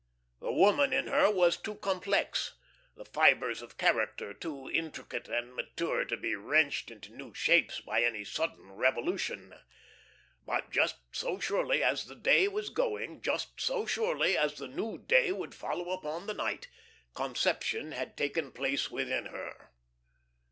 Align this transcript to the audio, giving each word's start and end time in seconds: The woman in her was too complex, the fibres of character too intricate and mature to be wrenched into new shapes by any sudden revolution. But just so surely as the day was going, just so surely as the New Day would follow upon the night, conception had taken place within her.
The 0.39 0.51
woman 0.51 0.93
in 0.93 1.05
her 1.05 1.29
was 1.29 1.57
too 1.57 1.75
complex, 1.75 2.55
the 2.95 3.05
fibres 3.05 3.61
of 3.61 3.77
character 3.77 4.33
too 4.33 4.67
intricate 4.67 5.27
and 5.27 5.53
mature 5.53 6.05
to 6.05 6.17
be 6.17 6.33
wrenched 6.33 6.89
into 6.89 7.15
new 7.15 7.35
shapes 7.35 7.81
by 7.81 8.01
any 8.03 8.23
sudden 8.23 8.71
revolution. 8.71 9.53
But 10.43 10.71
just 10.71 10.97
so 11.11 11.37
surely 11.37 11.83
as 11.83 12.05
the 12.05 12.15
day 12.15 12.47
was 12.47 12.69
going, 12.71 13.21
just 13.21 13.59
so 13.61 13.85
surely 13.85 14.35
as 14.35 14.55
the 14.55 14.67
New 14.67 14.97
Day 14.97 15.31
would 15.31 15.53
follow 15.53 15.91
upon 15.91 16.25
the 16.25 16.33
night, 16.33 16.67
conception 17.13 17.91
had 17.91 18.17
taken 18.17 18.51
place 18.51 18.89
within 18.89 19.27
her. 19.27 19.69